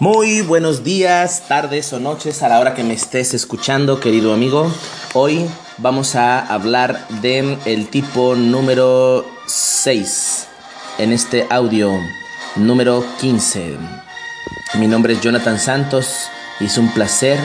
[0.00, 4.68] Muy buenos días, tardes o noches a la hora que me estés escuchando, querido amigo.
[5.12, 5.46] Hoy
[5.78, 10.48] vamos a hablar de el tipo número 6
[10.98, 11.92] en este audio
[12.56, 13.76] número 15.
[14.80, 16.26] Mi nombre es Jonathan Santos
[16.58, 17.38] y es un placer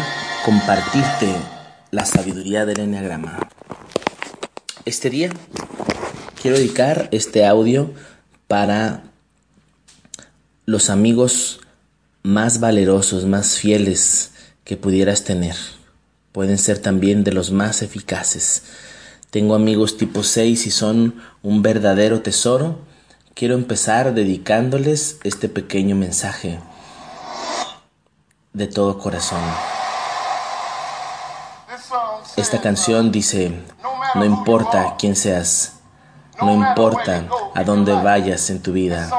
[0.43, 1.31] compartirte
[1.91, 3.47] la sabiduría del enneagrama.
[4.85, 5.29] Este día
[6.41, 7.93] quiero dedicar este audio
[8.47, 9.03] para
[10.65, 11.61] los amigos
[12.23, 14.31] más valerosos, más fieles
[14.63, 15.55] que pudieras tener.
[16.31, 18.63] Pueden ser también de los más eficaces.
[19.31, 22.79] Tengo amigos tipo 6 y son un verdadero tesoro.
[23.33, 26.59] Quiero empezar dedicándoles este pequeño mensaje
[28.53, 29.41] de todo corazón.
[32.35, 33.51] Esta canción dice,
[34.15, 35.78] no importa quién seas,
[36.41, 39.09] no importa a dónde vayas en tu vida,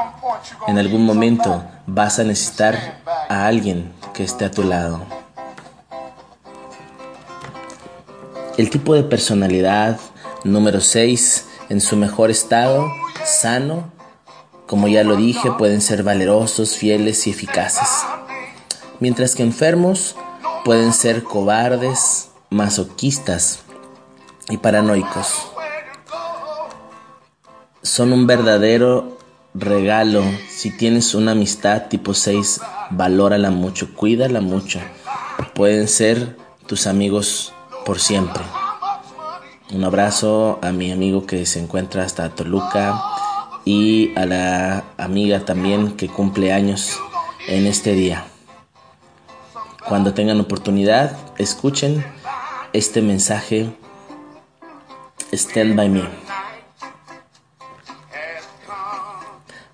[0.67, 5.01] en algún momento vas a necesitar a alguien que esté a tu lado.
[8.57, 9.99] El tipo de personalidad
[10.43, 12.85] número 6 en su mejor estado,
[13.23, 13.91] sano,
[14.67, 17.89] como ya lo dije, pueden ser valerosos, fieles y eficaces.
[18.99, 20.15] Mientras que enfermos
[20.63, 23.59] pueden ser cobardes, masoquistas
[24.49, 25.50] y paranoicos.
[27.91, 29.17] Son un verdadero
[29.53, 30.23] regalo.
[30.49, 34.79] Si tienes una amistad tipo 6, valórala mucho, cuídala mucho.
[35.53, 37.51] Pueden ser tus amigos
[37.85, 38.43] por siempre.
[39.73, 42.97] Un abrazo a mi amigo que se encuentra hasta Toluca
[43.65, 46.97] y a la amiga también que cumple años
[47.49, 48.23] en este día.
[49.85, 52.05] Cuando tengan oportunidad, escuchen
[52.71, 53.69] este mensaje
[55.33, 56.30] Stand by me.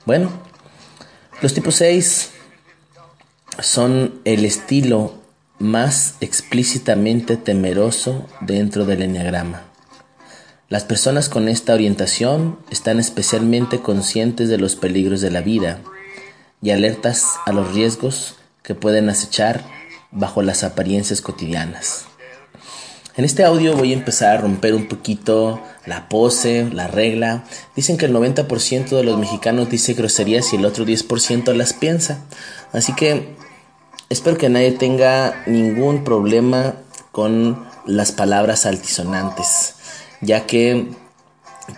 [0.07, 0.31] Bueno,
[1.41, 2.29] los tipos 6
[3.59, 5.15] son el estilo
[5.59, 9.63] más explícitamente temeroso dentro del enneagrama.
[10.69, 15.81] Las personas con esta orientación están especialmente conscientes de los peligros de la vida
[16.61, 19.65] y alertas a los riesgos que pueden acechar
[20.11, 22.05] bajo las apariencias cotidianas.
[23.17, 27.45] En este audio voy a empezar a romper un poquito la pose, la regla.
[27.75, 32.19] Dicen que el 90% de los mexicanos dice groserías y el otro 10% las piensa.
[32.73, 33.35] Así que
[34.09, 36.75] espero que nadie tenga ningún problema
[37.11, 39.73] con las palabras altisonantes,
[40.21, 40.87] ya que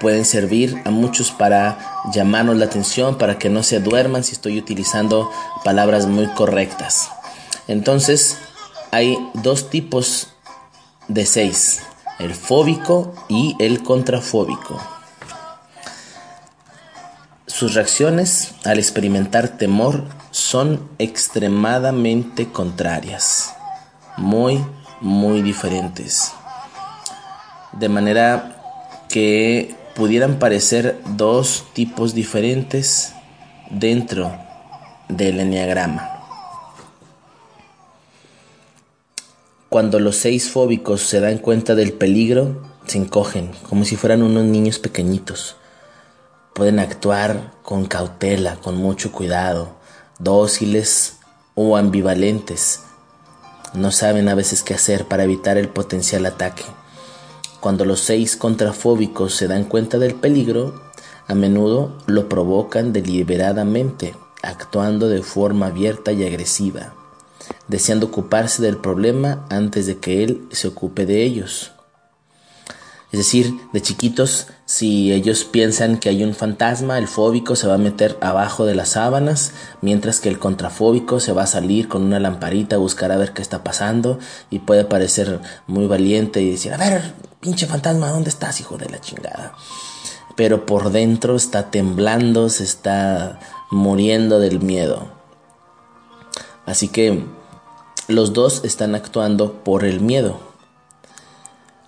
[0.02, 4.58] pueden servir a muchos para llamarnos la atención, para que no se duerman si estoy
[4.58, 5.32] utilizando
[5.64, 7.12] palabras muy correctas.
[7.70, 8.36] Entonces,
[8.92, 10.34] hay dos tipos
[11.10, 11.82] de 6,
[12.20, 14.80] el fóbico y el contrafóbico.
[17.48, 23.54] Sus reacciones al experimentar temor son extremadamente contrarias,
[24.16, 24.64] muy,
[25.02, 26.32] muy diferentes.
[27.74, 28.56] De manera
[29.10, 33.14] que pudieran parecer dos tipos diferentes
[33.72, 34.32] dentro
[35.08, 36.19] del enneagrama.
[39.70, 44.46] Cuando los seis fóbicos se dan cuenta del peligro, se encogen como si fueran unos
[44.46, 45.58] niños pequeñitos.
[46.56, 49.76] Pueden actuar con cautela, con mucho cuidado,
[50.18, 51.18] dóciles
[51.54, 52.80] o ambivalentes.
[53.76, 56.64] No saben a veces qué hacer para evitar el potencial ataque.
[57.60, 60.82] Cuando los seis contrafóbicos se dan cuenta del peligro,
[61.28, 66.96] a menudo lo provocan deliberadamente, actuando de forma abierta y agresiva
[67.70, 71.72] deseando ocuparse del problema antes de que él se ocupe de ellos.
[73.12, 77.74] Es decir, de chiquitos, si ellos piensan que hay un fantasma, el fóbico se va
[77.74, 79.52] a meter abajo de las sábanas,
[79.82, 83.34] mientras que el contrafóbico se va a salir con una lamparita a buscar a ver
[83.34, 84.20] qué está pasando
[84.52, 88.90] y puede parecer muy valiente y decir, a ver, pinche fantasma, ¿dónde estás, hijo de
[88.90, 89.54] la chingada?
[90.36, 93.40] Pero por dentro está temblando, se está
[93.72, 95.12] muriendo del miedo.
[96.68, 97.26] Así que
[98.10, 100.40] los dos están actuando por el miedo.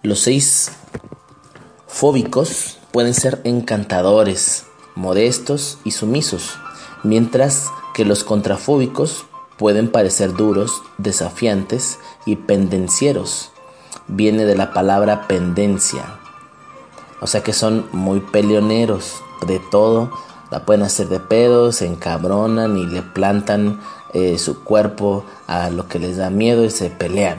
[0.03, 0.71] Los seis
[1.87, 6.59] fóbicos pueden ser encantadores, modestos y sumisos,
[7.03, 9.25] mientras que los contrafóbicos
[9.57, 11.97] pueden parecer duros, desafiantes
[12.27, 13.49] y pendencieros.
[14.07, 16.19] Viene de la palabra pendencia.
[17.19, 19.15] O sea que son muy peleoneros
[19.47, 20.11] de todo.
[20.51, 23.79] La pueden hacer de pedos, se encabronan y le plantan
[24.13, 27.37] eh, su cuerpo a lo que les da miedo y se pelean.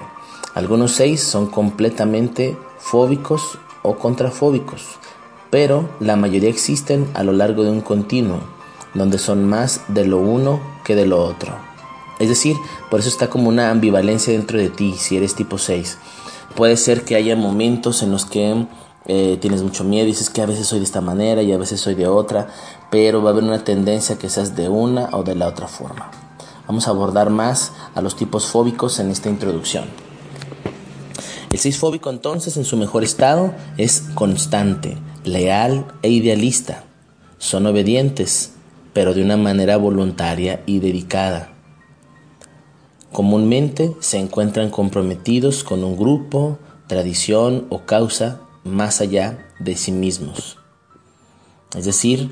[0.55, 4.99] Algunos seis son completamente fóbicos o contrafóbicos,
[5.51, 8.41] pero la mayoría existen a lo largo de un continuo,
[8.95, 11.55] donde son más de lo uno que de lo otro.
[12.19, 12.57] Es decir,
[12.91, 15.99] por eso está como una ambivalencia dentro de ti si eres tipo 6.
[16.55, 18.67] Puede ser que haya momentos en los que
[19.07, 21.59] eh, tienes mucho miedo y dices que a veces soy de esta manera y a
[21.59, 22.49] veces soy de otra,
[22.91, 26.11] pero va a haber una tendencia que seas de una o de la otra forma.
[26.73, 29.85] Vamos a abordar más a los tipos fóbicos en esta introducción.
[31.51, 36.85] El 6 fóbico entonces en su mejor estado es constante, leal e idealista.
[37.37, 38.55] Son obedientes,
[38.95, 41.53] pero de una manera voluntaria y dedicada.
[43.13, 50.57] Comúnmente se encuentran comprometidos con un grupo, tradición o causa más allá de sí mismos.
[51.77, 52.31] Es decir,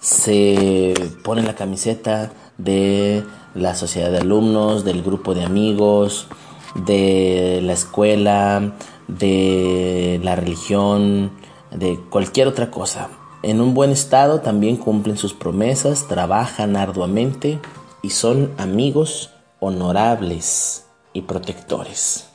[0.00, 0.92] se
[1.24, 3.24] pone la camiseta de
[3.54, 6.26] la sociedad de alumnos, del grupo de amigos,
[6.74, 8.74] de la escuela,
[9.08, 11.30] de la religión,
[11.70, 13.08] de cualquier otra cosa.
[13.42, 17.60] En un buen estado también cumplen sus promesas, trabajan arduamente
[18.02, 19.30] y son amigos
[19.60, 22.26] honorables y protectores.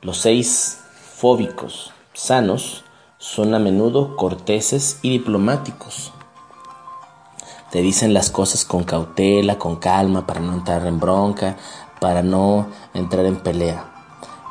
[0.00, 0.80] Los seis
[1.16, 2.84] fóbicos sanos
[3.18, 6.12] son a menudo corteses y diplomáticos.
[7.72, 11.56] Te dicen las cosas con cautela, con calma, para no entrar en bronca,
[12.02, 13.90] para no entrar en pelea.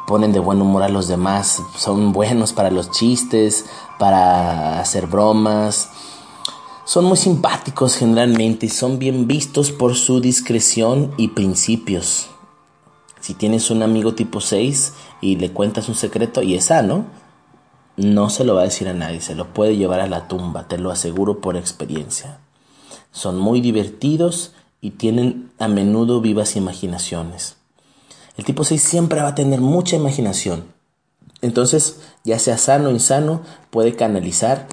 [0.08, 3.68] Ponen de buen humor a los demás, son buenos para los chistes,
[4.00, 5.92] para hacer bromas.
[6.84, 12.28] Son muy simpáticos generalmente y son bien vistos por su discreción y principios.
[13.20, 17.06] Si tienes un amigo tipo 6 y le cuentas un secreto y es sano,
[17.98, 20.68] no se lo va a decir a nadie, se lo puede llevar a la tumba,
[20.68, 22.40] te lo aseguro por experiencia.
[23.12, 27.58] Son muy divertidos y tienen a menudo vivas imaginaciones.
[28.38, 30.66] El tipo 6 siempre va a tener mucha imaginación.
[31.42, 34.68] Entonces, ya sea sano o insano, puede canalizar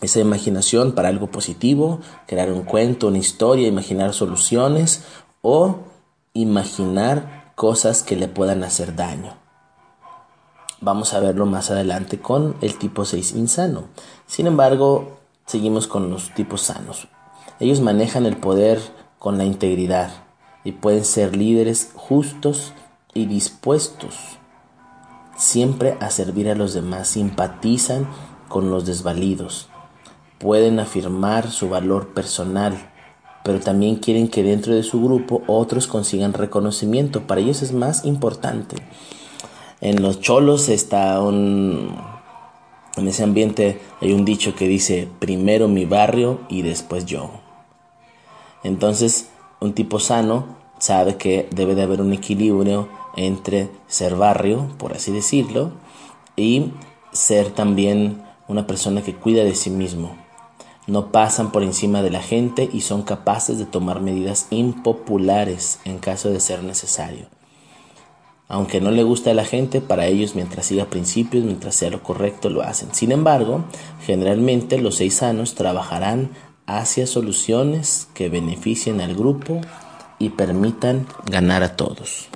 [0.00, 5.04] esa imaginación para algo positivo, crear un cuento, una historia, imaginar soluciones
[5.40, 5.78] o
[6.34, 9.34] imaginar cosas que le puedan hacer daño.
[10.80, 13.84] Vamos a verlo más adelante con el tipo 6 insano.
[14.26, 17.08] Sin embargo, seguimos con los tipos sanos.
[17.60, 18.80] Ellos manejan el poder
[19.18, 20.10] con la integridad
[20.64, 22.72] y pueden ser líderes justos
[23.14, 24.16] y dispuestos
[25.36, 28.06] siempre a servir a los demás, simpatizan
[28.48, 29.68] con los desvalidos,
[30.38, 32.92] pueden afirmar su valor personal
[33.44, 37.26] pero también quieren que dentro de su grupo otros consigan reconocimiento.
[37.26, 38.76] Para ellos es más importante.
[39.82, 41.94] En los cholos está un...
[42.96, 47.43] En ese ambiente hay un dicho que dice, primero mi barrio y después yo.
[48.64, 49.28] Entonces,
[49.60, 50.44] un tipo sano
[50.78, 55.70] sabe que debe de haber un equilibrio entre ser barrio, por así decirlo,
[56.36, 56.72] y
[57.12, 60.24] ser también una persona que cuida de sí mismo
[60.86, 65.98] no pasan por encima de la gente y son capaces de tomar medidas impopulares en
[65.98, 67.26] caso de ser necesario.
[68.48, 72.02] Aunque no le guste a la gente, para ellos mientras siga principios, mientras sea lo
[72.02, 72.94] correcto, lo hacen.
[72.94, 73.64] Sin embargo,
[74.04, 76.30] generalmente los seis sanos trabajarán
[76.66, 79.60] hacia soluciones que beneficien al grupo
[80.18, 82.28] y permitan ganar a todos.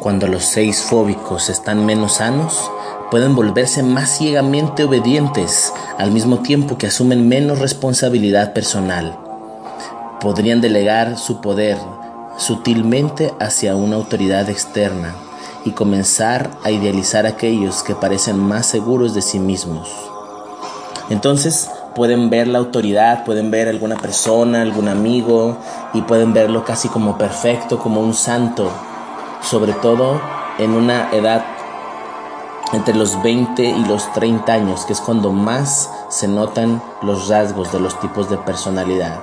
[0.00, 2.70] Cuando los seis fóbicos están menos sanos,
[3.12, 9.16] pueden volverse más ciegamente obedientes al mismo tiempo que asumen menos responsabilidad personal.
[10.20, 11.78] Podrían delegar su poder
[12.42, 15.14] sutilmente hacia una autoridad externa
[15.64, 19.88] y comenzar a idealizar a aquellos que parecen más seguros de sí mismos.
[21.08, 25.58] Entonces pueden ver la autoridad, pueden ver alguna persona, algún amigo
[25.94, 28.70] y pueden verlo casi como perfecto, como un santo
[29.40, 30.20] sobre todo
[30.58, 31.44] en una edad
[32.72, 37.70] entre los 20 y los 30 años, que es cuando más se notan los rasgos
[37.70, 39.20] de los tipos de personalidad.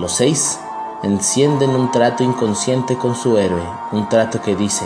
[0.00, 0.58] Los seis
[1.02, 4.84] encienden un trato inconsciente con su héroe, un trato que dice,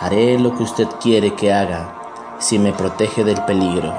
[0.00, 1.94] haré lo que usted quiere que haga
[2.40, 3.94] si me protege del peligro.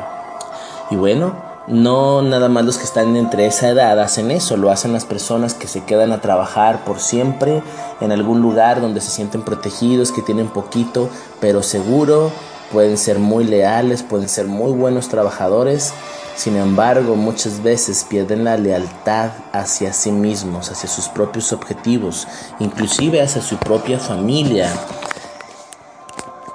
[0.90, 1.34] Y bueno,
[1.68, 5.54] no nada más los que están entre esa edad hacen eso, lo hacen las personas
[5.54, 7.64] que se quedan a trabajar por siempre
[8.02, 11.10] en algún lugar donde se sienten protegidos, que tienen poquito
[11.40, 12.32] pero seguro
[12.72, 15.94] pueden ser muy leales, pueden ser muy buenos trabajadores,
[16.42, 23.22] sin embargo muchas veces pierden la lealtad hacia sí mismos, hacia sus propios objetivos, inclusive
[23.22, 24.68] hacia su propia familia.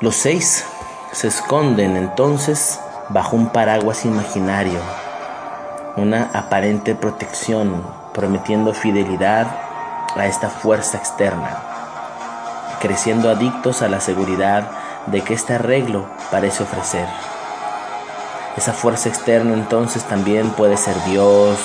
[0.01, 0.65] Los seis
[1.13, 4.81] se esconden entonces bajo un paraguas imaginario,
[5.97, 7.81] una aparente protección,
[8.13, 9.47] prometiendo fidelidad
[10.17, 11.63] a esta fuerza externa,
[12.81, 14.69] creciendo adictos a la seguridad
[15.07, 17.07] de que este arreglo parece ofrecer.
[18.57, 21.59] Esa fuerza externa entonces también puede ser Dios,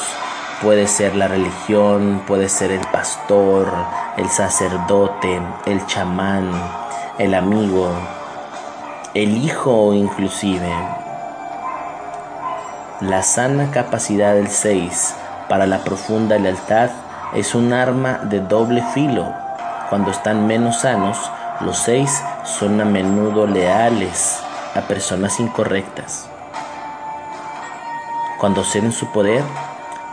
[0.61, 3.71] puede ser la religión, puede ser el pastor,
[4.17, 6.51] el sacerdote, el chamán,
[7.17, 7.89] el amigo,
[9.13, 10.69] el hijo inclusive.
[12.99, 15.15] La sana capacidad del 6
[15.47, 16.89] para la profunda lealtad
[17.33, 19.33] es un arma de doble filo.
[19.89, 21.17] Cuando están menos sanos,
[21.61, 24.39] los seis son a menudo leales
[24.75, 26.30] a personas incorrectas.
[28.41, 29.43] Cuando ceden su poder,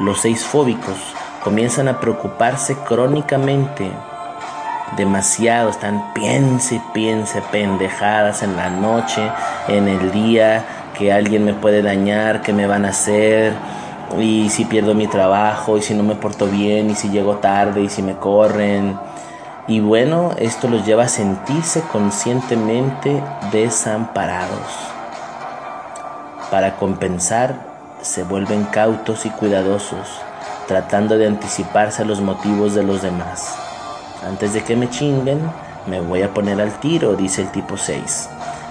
[0.00, 0.98] los seis fóbicos
[1.42, 3.90] comienzan a preocuparse crónicamente.
[4.98, 9.22] Demasiado están piense piense pendejadas en la noche,
[9.68, 13.54] en el día, que alguien me puede dañar, que me van a hacer,
[14.20, 17.80] y si pierdo mi trabajo, y si no me porto bien, y si llego tarde,
[17.80, 19.00] y si me corren.
[19.68, 24.68] Y bueno, esto los lleva a sentirse conscientemente desamparados.
[26.50, 27.67] Para compensar,
[28.02, 30.08] se vuelven cautos y cuidadosos,
[30.66, 33.56] tratando de anticiparse a los motivos de los demás.
[34.26, 35.40] Antes de que me chinguen,
[35.86, 38.28] me voy a poner al tiro, dice el tipo 6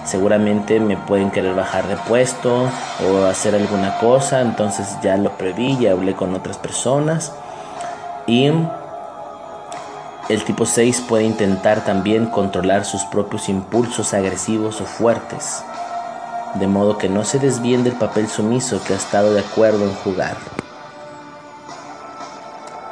[0.08, 2.70] seguramente me pueden querer bajar de puesto
[3.06, 7.32] o hacer alguna cosa, entonces ya lo preví, ya hablé con otras personas.
[8.26, 8.50] Y
[10.28, 15.62] el tipo 6 puede intentar también controlar sus propios impulsos agresivos o fuertes,
[16.54, 19.94] de modo que no se desvíen del papel sumiso que ha estado de acuerdo en
[19.94, 20.36] jugar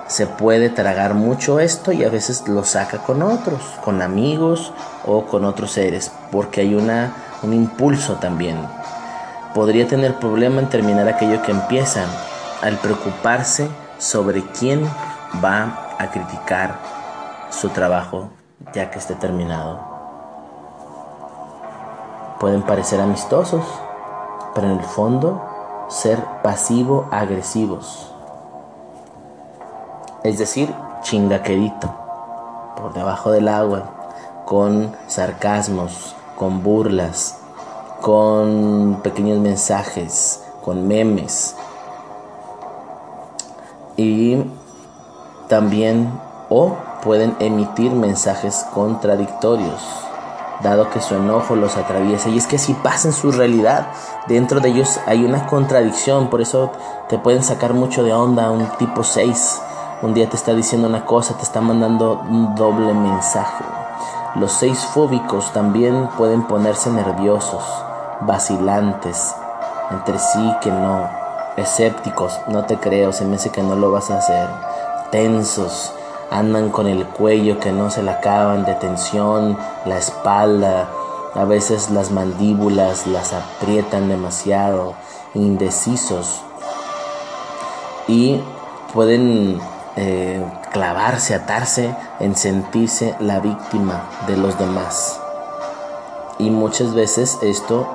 [0.09, 4.73] se puede tragar mucho esto y a veces lo saca con otros, con amigos
[5.05, 8.57] o con otros seres, porque hay una, un impulso también.
[9.55, 12.05] Podría tener problema en terminar aquello que empieza
[12.63, 14.85] al preocuparse sobre quién
[15.45, 16.79] va a criticar
[17.51, 18.31] su trabajo
[18.73, 19.96] ya que esté terminado.
[22.41, 23.65] Pueden parecer amistosos,
[24.55, 25.43] pero en el fondo
[25.89, 28.13] ser pasivo-agresivos
[30.27, 31.89] es decir, chingaquerito,
[32.77, 33.85] por debajo del agua,
[34.45, 37.39] con sarcasmos, con burlas,
[38.01, 41.55] con pequeños mensajes, con memes.
[43.97, 44.45] Y
[45.49, 46.11] también
[46.49, 46.75] o
[47.05, 49.81] pueden emitir mensajes contradictorios,
[50.63, 52.29] dado que su enojo los atraviesa.
[52.29, 53.89] Y es que si pasa en su realidad,
[54.27, 56.73] dentro de ellos hay una contradicción, por eso
[57.09, 59.61] te pueden sacar mucho de onda un tipo 6
[60.03, 63.65] un día te está diciendo una cosa, te está mandando un doble mensaje.
[64.35, 67.65] Los seis fóbicos también pueden ponerse nerviosos,
[68.21, 69.35] vacilantes,
[69.91, 71.09] entre sí que no,
[71.57, 74.51] escépticos, no te creo, se me hace que no lo vas a hacer,
[75.11, 75.95] tensos,
[76.31, 80.89] andan con el cuello que no se le acaban de tensión, la espalda,
[81.35, 84.95] a veces las mandíbulas las aprietan demasiado,
[85.35, 86.41] indecisos
[88.09, 88.41] y
[88.95, 89.61] pueden
[89.97, 95.21] eh, clavarse, atarse en sentirse la víctima de los demás.
[96.39, 97.87] Y muchas veces esto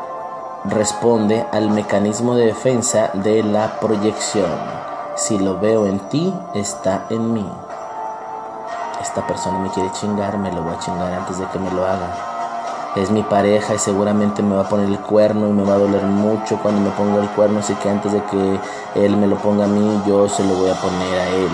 [0.66, 4.52] responde al mecanismo de defensa de la proyección.
[5.16, 7.46] Si lo veo en ti, está en mí.
[9.12, 11.86] Esta persona me quiere chingar, me lo voy a chingar antes de que me lo
[11.86, 12.16] haga.
[12.96, 15.78] Es mi pareja y seguramente me va a poner el cuerno y me va a
[15.80, 18.60] doler mucho cuando me ponga el cuerno, así que antes de que
[18.96, 21.50] él me lo ponga a mí, yo se lo voy a poner a él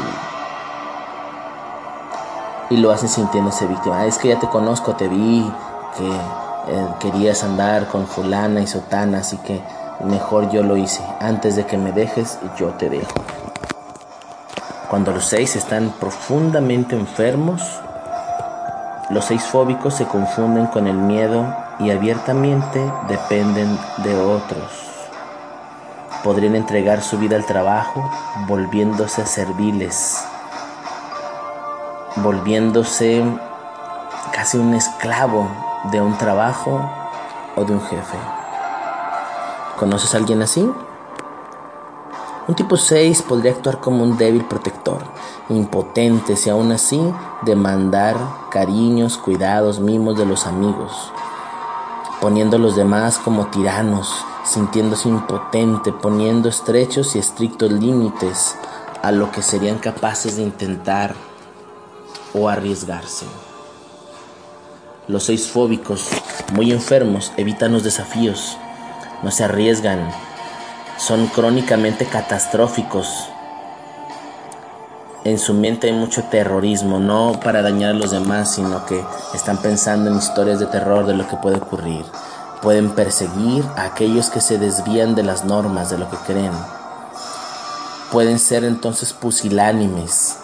[2.70, 4.06] y lo hacen sintiéndose víctima.
[4.06, 5.52] es que ya te conozco, te vi,
[5.98, 9.64] que eh, querías andar con fulana y sotana, así que
[10.04, 11.04] mejor yo lo hice.
[11.20, 13.47] Antes de que me dejes, yo te dejo.
[14.90, 17.62] Cuando los seis están profundamente enfermos,
[19.10, 21.46] los seis fóbicos se confunden con el miedo
[21.80, 24.72] y abiertamente dependen de otros.
[26.24, 28.10] Podrían entregar su vida al trabajo
[28.48, 30.26] volviéndose serviles
[32.24, 33.24] volviéndose
[34.32, 35.50] casi un esclavo
[35.92, 36.90] de un trabajo
[37.56, 38.18] o de un jefe.
[39.78, 40.70] ¿Conoces a alguien así?
[42.48, 45.04] Un tipo 6 podría actuar como un débil protector,
[45.50, 47.00] impotente si aún así
[47.42, 48.16] demandar
[48.52, 51.12] cariños, cuidados, mimos de los amigos.
[52.22, 58.56] poniendo a los demás como tiranos, sintiéndose impotente, poniendo estrechos y estrictos límites
[59.04, 61.14] a lo que serían capaces de intentar
[62.34, 63.28] o arriesgarse.
[65.08, 66.08] Los seis fóbicos,
[66.54, 68.58] muy enfermos, evitan los desafíos,
[69.22, 70.10] no se arriesgan,
[70.98, 73.30] son crónicamente catastróficos.
[75.24, 79.58] En su mente hay mucho terrorismo, no para dañar a los demás, sino que están
[79.58, 82.06] pensando en historias de terror de lo que puede ocurrir.
[82.62, 86.54] Pueden perseguir a aquellos que se desvían de las normas, de lo que creen.
[88.12, 90.38] Pueden ser entonces pusilánimes.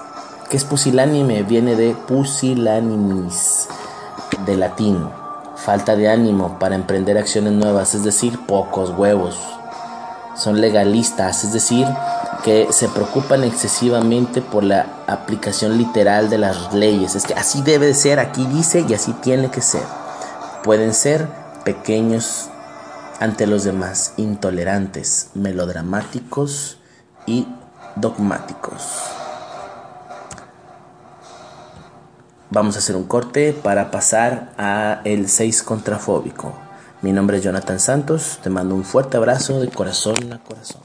[0.50, 1.44] ¿Qué es pusilánime?
[1.44, 3.68] Viene de pusilanimis
[4.46, 5.10] de latín,
[5.56, 9.38] falta de ánimo para emprender acciones nuevas, es decir, pocos huevos.
[10.36, 11.88] Son legalistas, es decir,
[12.44, 17.16] que se preocupan excesivamente por la aplicación literal de las leyes.
[17.16, 19.84] Es que así debe de ser, aquí dice y así tiene que ser.
[20.63, 21.28] Pueden ser
[21.63, 22.50] pequeños
[23.20, 26.78] ante los demás, intolerantes, melodramáticos
[27.25, 27.48] y
[27.96, 29.04] dogmáticos.
[32.50, 36.54] Vamos a hacer un corte para pasar a el 6 contrafóbico.
[37.04, 40.82] Mi nombre es Jonathan Santos, te mando un fuerte abrazo de corazón a corazón.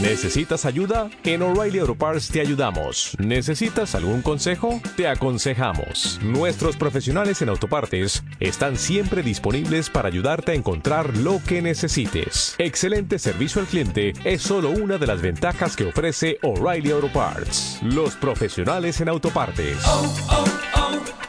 [0.00, 1.10] ¿Necesitas ayuda?
[1.24, 3.16] En O'Reilly Auto Parts te ayudamos.
[3.18, 4.80] ¿Necesitas algún consejo?
[4.96, 6.20] Te aconsejamos.
[6.22, 12.54] Nuestros profesionales en autopartes están siempre disponibles para ayudarte a encontrar lo que necesites.
[12.58, 17.80] Excelente servicio al cliente es solo una de las ventajas que ofrece O'Reilly Auto Parts.
[17.82, 19.78] Los profesionales en autopartes.